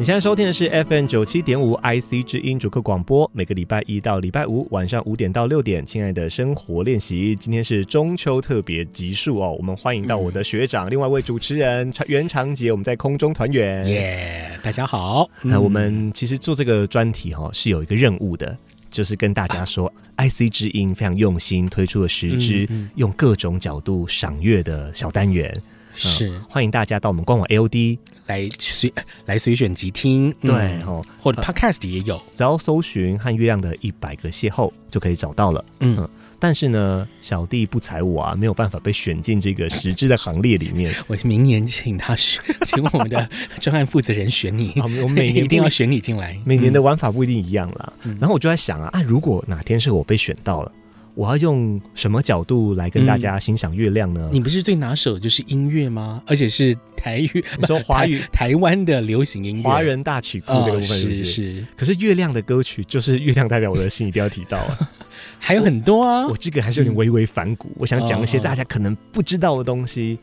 [0.03, 13.87] 你现在收听的是 FM 九七点五 IC 之音主客广播，每个礼拜一到礼拜五晚上五点到六点，亲爱的生活练习，今天是中秋特别集数哦，我们欢迎到我的学长，嗯、另外一位主持人袁长杰，我们在空中团圆。
[13.87, 15.29] 耶，yeah, 大家好。
[15.41, 18.57] 那我们其实做这个专题哈、哦、是有一个任务的，
[18.91, 19.87] 就是跟大家说、
[20.17, 25.49] 啊、IC 之音非常用心推出了十支用各种角度赏月的小单元。
[25.95, 28.91] 是、嗯，欢迎大家到我们官网 AOD 来随
[29.25, 30.53] 来随选即听，对
[30.83, 35.63] 哦，嗯、或者 Podcast 也有，只要搜寻和月亮的一百个邂逅就可以找到了。
[35.81, 40.93] 嗯，嗯，但是呢，小弟不才我啊，没有办法被选进这个十支的行列里面。
[41.07, 43.29] 我明年请他选， 请我们的
[43.59, 44.73] 专案负责人选你。
[44.77, 47.93] 我们每年一定要选你进来，每年的玩法不一定一样啦。
[48.03, 50.71] 嗯、然后我就在想啊，啊，如果哪天是我被选到了。
[51.15, 54.29] 我要用什么角度来跟大家欣赏月亮呢？
[54.31, 56.23] 嗯、你不是最拿手的就是音乐吗？
[56.25, 61.21] 而且是台语， 你说华语 台湾的流行音乐，华人大曲库这个部分是不是？
[61.21, 64.91] 哦、是是，可是月亮的歌曲就是月亮代表我的心，一定要提到啊。
[65.37, 67.67] 还有很多啊，我，我这个还是有点微微反骨。
[67.69, 70.17] 嗯、我想讲一些大家可能不知道的东西。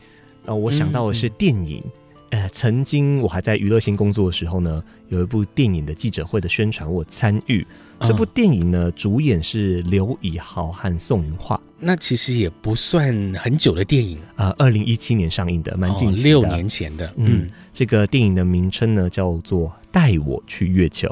[0.45, 1.83] 哦，我想到的是电影。
[2.31, 7.65] 呃，曾经我还在娱乐新工作的时候呢，有一部电影的记者会的宣传，我参与。
[8.07, 11.59] 这部电影呢，主演是刘以豪和宋云桦。
[11.79, 17.11] 那其实也不算很久的电影啊，二零一七年上映的，蛮近期的，六年前的。
[17.17, 21.07] 嗯，这个电影的名称呢叫做《带我去月球》。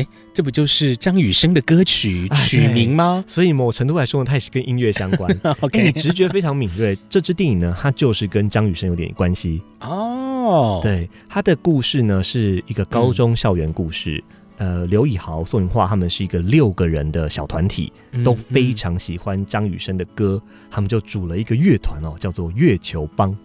[0.00, 3.24] 哎，这不就是张雨生的歌曲取名吗？
[3.26, 5.40] 所以某程度来说呢，它也是跟音乐相关。
[5.60, 6.96] OK，你直觉非常敏锐。
[7.08, 9.62] 这支电影呢，它就是跟张雨生有点关系。
[9.80, 14.22] 哦，对，它的故事呢是一个高中校园故事。
[14.28, 23.36] 嗯呃，刘以豪、宋云桦他们是一个六个人的小团体，嗯、都非常喜欢张雨生的歌，嗯、他们就组了一个乐团哦，叫做月球帮。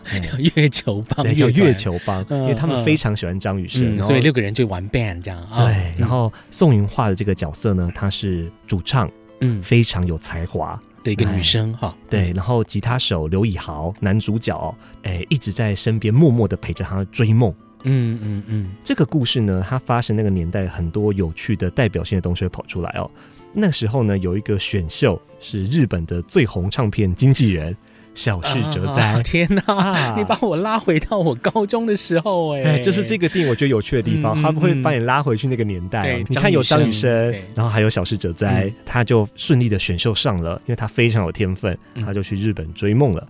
[0.54, 5.42] 月球帮，对，叫月球帮，嗯、因为他们非常喜欢张雨生，嗯、所以六个人就玩 band 这样。
[5.56, 11.96] 对，哦、然后宋云桦的这个角色呢，她是主唱，嗯，非常有才华的一个女生哈。
[12.10, 17.52] 对，然后吉他手刘以豪，男主角，哎，一直在身边默默的陪着他追梦。
[17.84, 23.10] 嗯嗯嗯，嗯这个故事呢，它发生那个年代，很多有趣的代表性的东西会跑出来哦。
[23.52, 27.74] 那时候呢，有一个选秀是日本的最红唱片经纪人
[28.14, 29.12] 小室哲哉。
[29.12, 36.24] 啊、天哪，啊、你把我拉回到我高中的时候哎，哎，这是这个电影我觉得有趣的地方，他不、嗯、会把你拉回去那个年代、哦。
[36.28, 43.26] 你看有张雨生，然后还有小室哲哉，嗯、他就顺利的选秀上了，因为他非常有天分，他就去日本追梦了。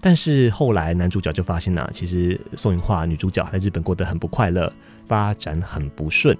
[0.00, 4.72] 但是后来男主角就发现呢、啊，其实宋芸樺女主角在日本过得很不快乐，
[5.06, 6.36] 发展很不顺。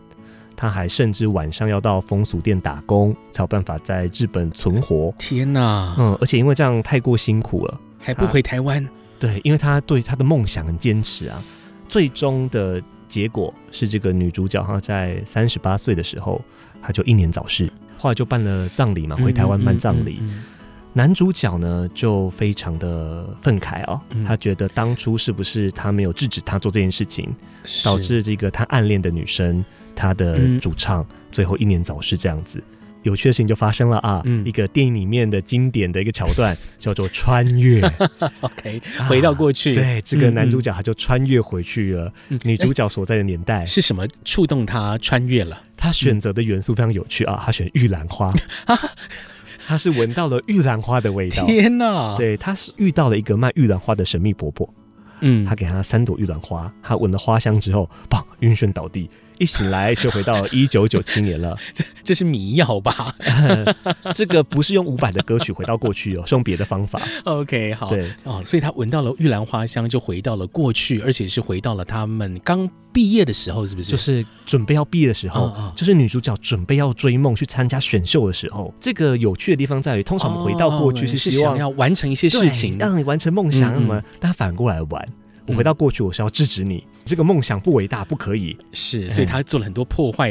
[0.55, 5.13] 她还甚至晚上要到风俗店打工，才有办法在日本存活。
[5.19, 5.95] 天哪！
[5.99, 8.87] 嗯，而且因为这样太过辛苦了，还不回台湾。
[9.19, 11.43] 对，因为他对他的梦想很坚持啊。
[11.89, 16.41] 最终的结果是，这个女主角她在三十八岁的时候，
[16.83, 17.71] 她就英年早逝。
[17.99, 20.19] 后来就办了葬礼嘛，回台湾办葬礼。
[20.21, 20.45] 嗯嗯嗯嗯
[20.97, 27.29] 男主角呢，就非常的愤慨哦，嗯、他觉得当初是不是他没有制止他做这件事情，
[27.85, 29.63] 导致这个他暗恋的女生，
[29.95, 32.63] 他的主唱、嗯、最后英年早逝这样子。
[33.03, 34.23] 有趣的事情就发生了啊！
[34.25, 37.81] 嗯、一个电影里面的经典的一个桥段叫做穿越。
[38.41, 42.11] OK，回到过去，啊、对，这个男主角他就穿越回去了
[42.45, 43.67] 女主角所在的年代。
[43.67, 45.63] 是什么触动他穿越了？
[45.77, 48.33] 他选择的元素非常有趣啊，他选玉兰花。
[49.67, 51.45] 他是闻到了玉兰花的味道。
[51.45, 52.17] 天哪！
[52.17, 54.69] 对，他是遇到了一个卖玉兰花的神秘伯伯。
[55.21, 59.11] 嗯，他给他三朵玉兰花，他闻了花香之后，砰，晕眩倒地。
[59.39, 63.15] 一醒来就回到一九九七年了， 这这是迷药吧？
[64.15, 67.03] 这个不是用伍佰的歌曲回到过去哦，是用别的方法。
[67.25, 73.91] OK，好，对哦，所以他闻到了玉兰花香，就回到了过去，而且是回到了他们刚毕业的时候，是不是？
[73.91, 78.73] 就是准备要毕业的时候，哦哦就是女主角准备要追梦去参加选秀的时候。
[78.81, 85.07] 这个有趣的地方在于，通常我们回到过去是希望、要完成一些事情，让你完成梦想什么，嗯嗯但他反过来玩。
[85.47, 86.83] 我回到过去，我是要制止你。
[87.07, 88.55] 这个梦想不伟大，不可以。
[88.73, 90.31] 是，所以他做了很多破坏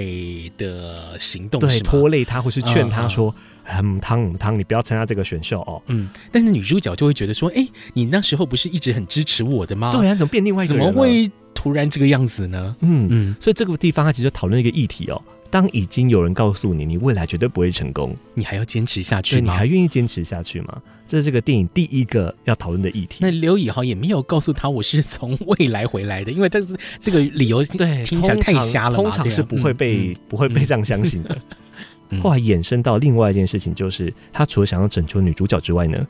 [0.57, 3.33] 的行动，对，拖累他，或是劝他说
[3.65, 5.81] ：“嗯嗯，汤汤，你不要参加这个选秀哦。
[5.87, 9.91] 嗯，但是女主角就会觉得说：“哎，你那时候不是一直很支持我的吗？
[9.91, 10.93] 对啊，怎么变另外一个怎人怎？
[10.93, 15.21] 么会突然这个样子呢？”嗯嗯，嗯，所以这个地方他其实讨论一个议题哦。
[15.49, 19.55] 当已经有人告诉你，你未来绝对不会成功，你还要坚持下去吗，你吗？
[19.55, 20.81] 还愿意坚持下去吗？
[21.07, 23.19] 这是这个电影第一个要讨论的议题。
[23.21, 31.37] 那刘以豪也没有告诉他我是从未来回来的，因为这是这个理由对，听起来太瞎了嘛通常是不会被、嗯、不会被这样相信的。
[32.09, 36.05] 嗯、后来衍生到另外一件事情，就是他除了想要拯救女主角之外呢，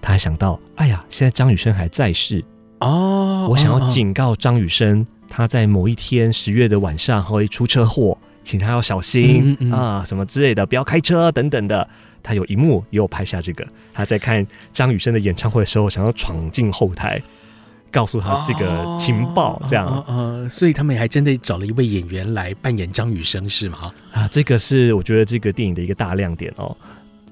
[0.00, 2.44] 他还想到，哎呀，现在张雨生还在世
[2.80, 8.16] 哦，我想要警告张雨生，哦、他在某一天十月的晚上会出车祸。
[8.46, 11.88] 请他要小心、啊，什么之类的，不要开车等等的。
[12.24, 17.22] 他有一幕也有拍下这个，他在看张雨生的演唱会的时候，想要闯进后台，
[17.92, 19.86] 告诉他这个情报，这样。
[19.86, 23.94] 呃、哦哦，所以他们还真的找了一位演员来扮演张雨生，是吗？
[24.12, 26.76] 啊，这个是我觉得这个电影的一个大亮点哦。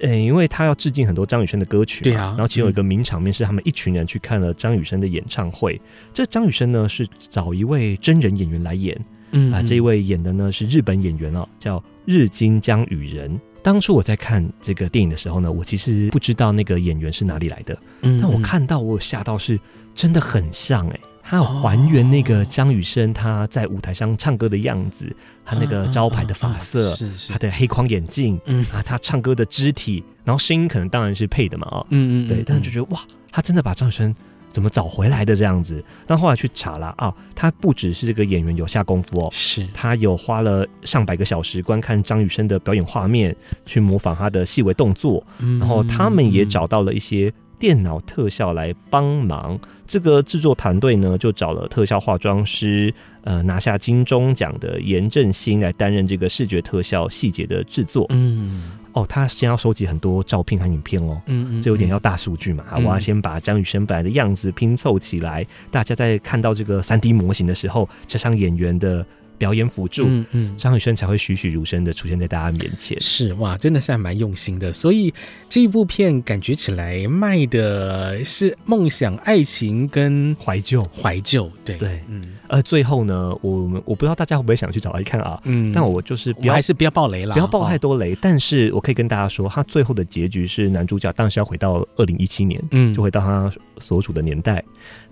[0.01, 2.35] 嗯，因为他要致敬很多张雨生的歌曲，对啊。
[2.37, 5.81] 然后其中有一个名场面是他们一群人去看了张雨生的演唱会。
[6.13, 9.01] 这张雨生呢是找一位真人演员来演。
[9.33, 13.41] 嗯啊，这一位演的呢是日本演员哦，叫日金江雨人。
[13.63, 19.59] 当初我在看这个电影的时候呢，我其实不知道那个演员是哪里来的，嗯，但我看到我有吓到，是
[19.95, 25.15] 真的很像哎，他有还原那个张雨生他在舞台上唱歌的样子，
[25.45, 28.67] 他那个招牌的发色，是是，他的黑框眼镜，嗯。
[28.73, 34.13] 啊，他唱歌的肢体，然后声音可能当然是配的嘛，哦，嗯嗯，对，但是就觉得哇，他真的把张雨生。
[34.53, 35.83] 怎么找回来的这样子？
[36.07, 43.35] 但后来去查了啊，他不只是这个演员有下功夫哦，是他有花了上百个小时观看张雨生的表演画面，
[43.67, 49.59] 去模仿他的细微动作，嗯、然后他们也找到了一些电脑特效来帮忙。
[49.87, 52.93] 这个制作团队呢，就找了特效化妆师，
[53.25, 58.07] 呃，拿下金钟奖的严正兴来担任这个视觉特效细节的制作。
[58.11, 58.73] 嗯。
[58.93, 69.05] 哦，他先要收集很多照片和影片哦，嗯嗯，这有点要大数据嘛，嗯、我要先把张雨生本来的样子拼凑起来，嗯、大家在看到这个三 D 模型的时候，加上演员的
[69.39, 72.97] 表演辅助，嗯嗯，张雨生才会栩栩如生的出现在大家面前。
[73.01, 74.73] 是哇，真的是还蛮用心的。
[74.73, 75.13] 所以
[75.49, 81.51] 这一部片感觉起来卖的是梦想、爱情跟怀旧，怀旧。
[81.65, 82.35] 对对，嗯。
[82.53, 88.13] 呃，最后呢，我们我不知道大家会不会想去找来看啊，嗯，但我就是不要还是不要爆雷了，不要爆太多雷。
[88.13, 93.51] 哦、但是我可以跟大家说，他最后的结局是男主角当时要回到二零一七年，嗯，就回到他
[93.81, 94.63] 所处的年代。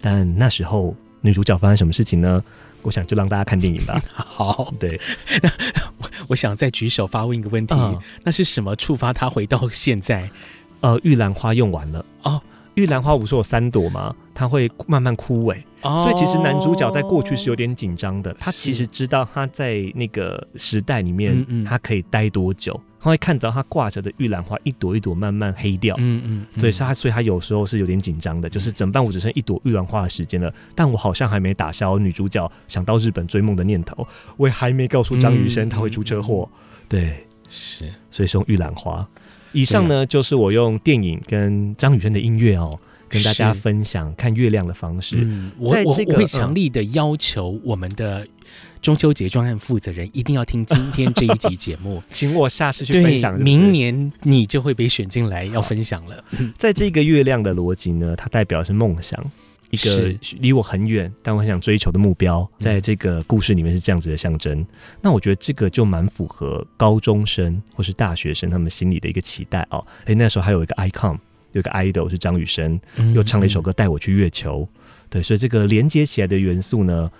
[0.02, 2.44] 但那时候女主角发生什么事情呢？
[2.82, 4.02] 我想就让大家看电影吧。
[4.12, 5.00] 好，对，
[5.96, 10.30] 我 我想再举手发问一个问题，嗯、那是什么触发他回到现在？
[10.80, 12.38] 呃，玉兰花用完了哦。
[12.80, 14.14] 玉兰花不是有三朵吗？
[14.34, 18.32] 它会慢慢枯萎，哦、所以其实男主角在过去是有点紧张的。
[18.40, 22.72] 他其实知道他在那个时代里面，他可以待多久。
[22.74, 34.06] 嗯嗯他会看到他挂着的玉兰花一朵一朵慢慢黑掉，嗯嗯，嗯所以他，所以他有时候是有点紧张的，就是整伴舞只剩一朵玉兰花的时间了，但我好像还没打消女主角想到日本追梦的念头，
[34.36, 36.58] 我也还没告诉张雨生他会出车祸，嗯、
[36.90, 39.08] 对，是，所以是用玉兰花。
[39.52, 42.78] 以上呢，就是我用电影跟张雨生的音乐哦，
[43.08, 45.16] 跟大家分享看月亮的方式。
[45.20, 48.26] 嗯、我我我会强力的要求我们的。
[48.82, 53.44] 中秋节专案负责人一定要听今天这一集节目， 请我下次去分享是是？
[53.44, 56.24] 明年你就会被选进来要分享了。
[56.56, 59.22] 在这个月亮的逻辑呢，它代表是梦想，
[59.70, 64.58] 一个离我很远但我很想追求的目标，在这个故事里面是这样子的象征。
[64.60, 64.66] 嗯、
[65.00, 69.84] 那我觉得这个就蛮符合高中生或是大学生他们心里的一个期待哦。
[70.04, 71.16] 哎，那时候还有一个 icon，
[71.52, 72.80] 有一个 idol 是张雨生，
[73.14, 74.60] 又唱了一首歌《带我去月球》。
[74.64, 74.68] 嗯、
[75.08, 77.10] 对，所以这个连接起来的元素呢，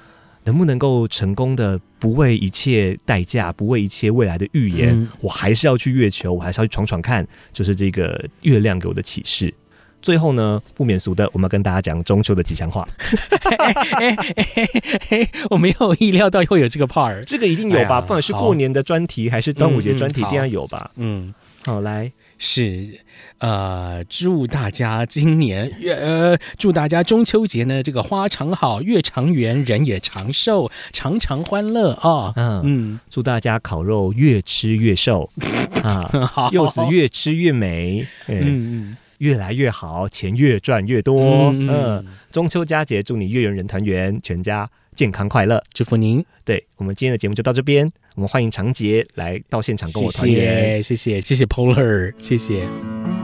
[0.44, 9.55] 能不能够成功的不为一切代价，不为一切未来的预言，嗯、我还是要去月球，我还是要去闯闯看，就是这个月亮给我的启示。
[10.03, 12.86] 最后呢，不免俗的，我们跟大家讲中秋的吉祥话。
[15.51, 18.01] 我没有意料到会有这个 part，这个一定有吧？
[18.01, 20.90] 不管是过年的专题还是端午节专题，一定要有吧？
[20.96, 21.34] 嗯，
[21.64, 22.11] 好，来。
[22.42, 22.98] 是，
[23.36, 32.32] 呃，祝大家今年月，呃，祝大家中秋节呢，这个花常好，月长圆，人也长寿，常常欢乐啊！
[32.36, 35.28] 嗯嗯，祝大家烤肉越吃越瘦
[35.82, 36.11] 啊，
[36.51, 46.25] 柚子越吃越美，嗯嗯，越来越好，钱越赚越多，嗯，嗯，中秋佳节，祝你月圆人团圆，全家健康快乐，祝福您。
[46.45, 53.20] 对，我们今天的节目就到这边，我们欢迎长杰来到现场跟我团圆，谢谢谢谢谢谢 Polar，谢谢。